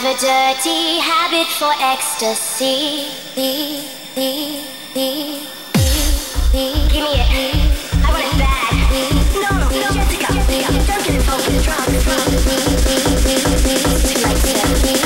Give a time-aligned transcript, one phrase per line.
[0.00, 3.10] I've a dirty habit for ecstasy.
[3.34, 3.42] Give
[7.02, 7.66] me it.
[8.04, 8.72] I want it bad.
[9.34, 10.28] No, no, no, Jessica.
[10.86, 12.06] Don't get involved with drugs.
[14.22, 14.98] Like Ecstasy.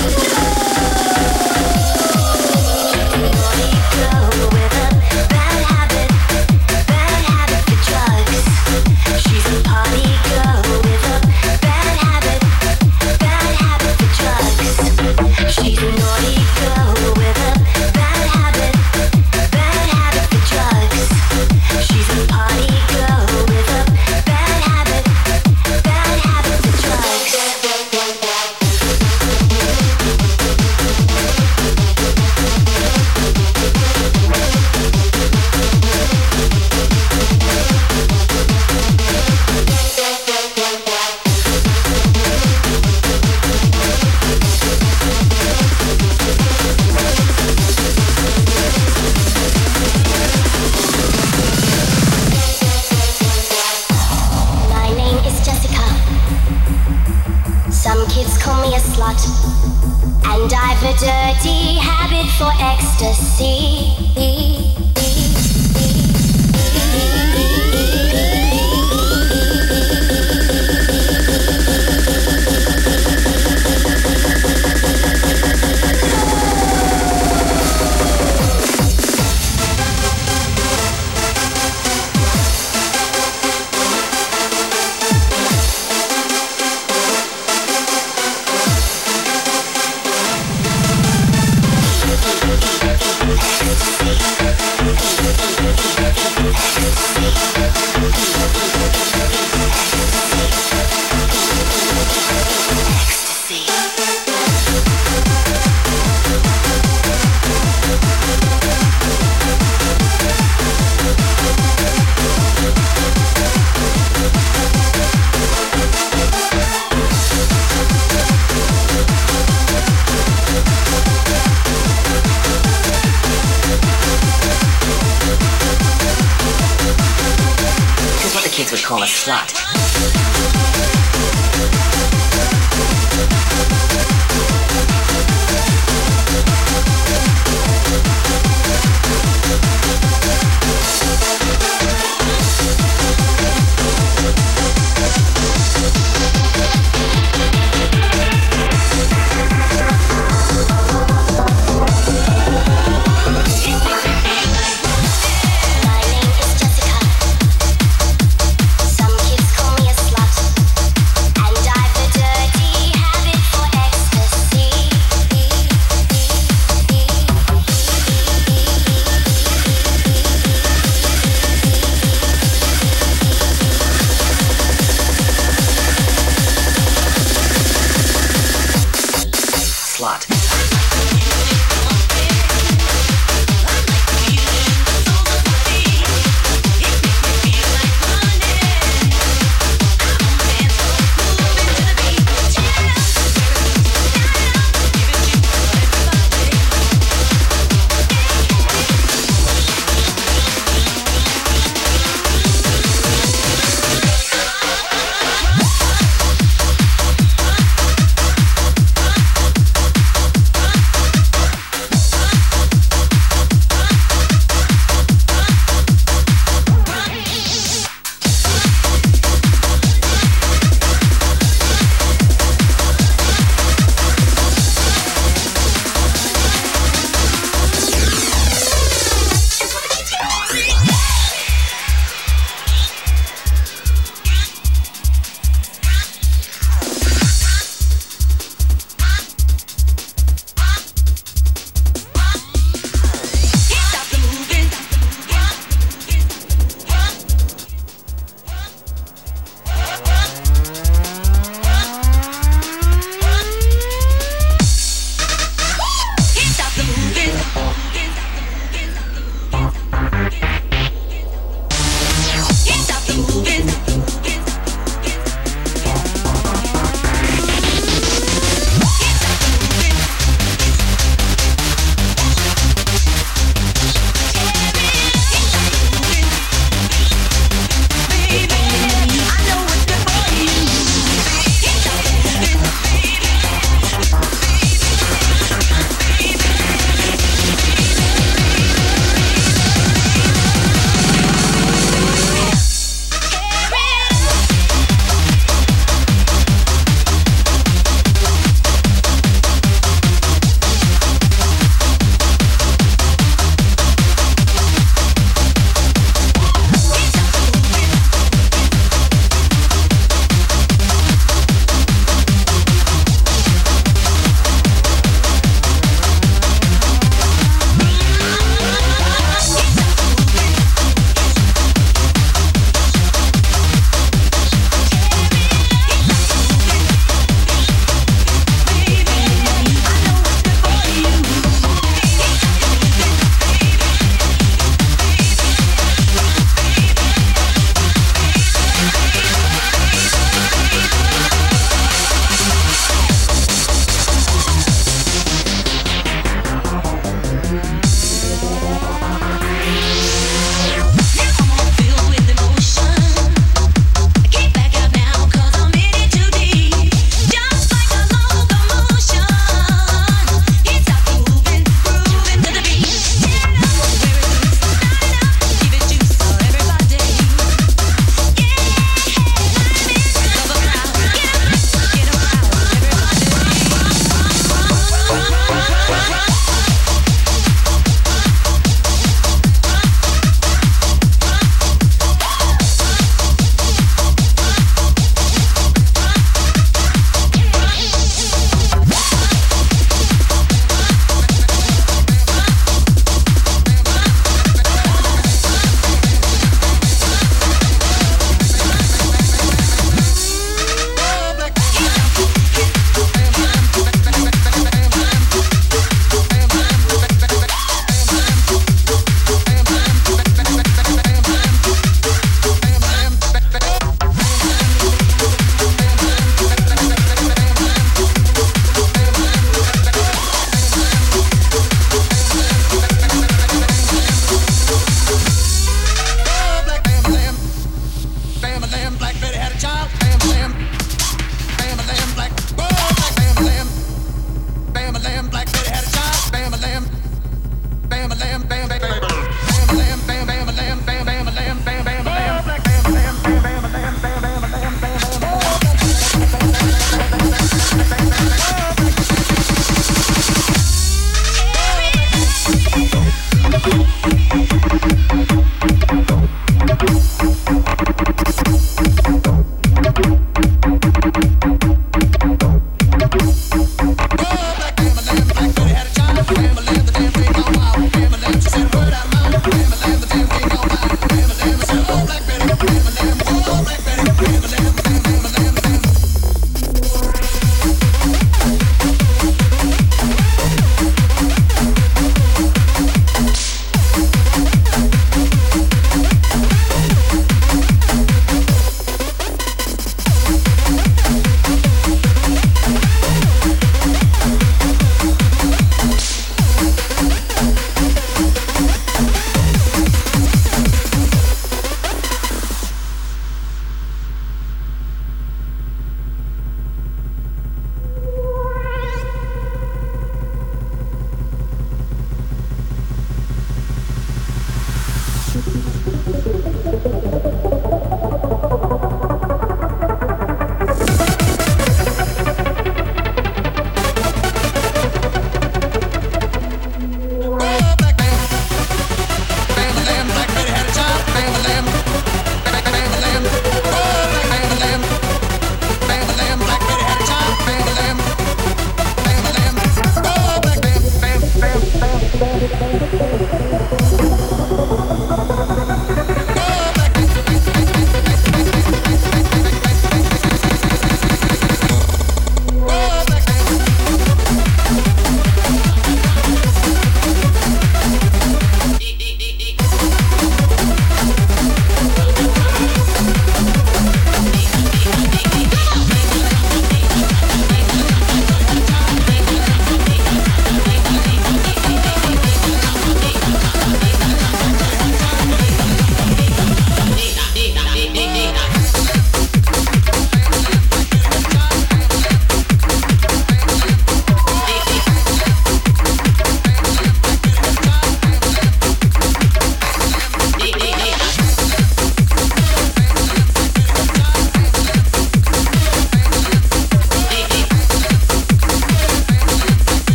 [128.92, 129.71] call a slut.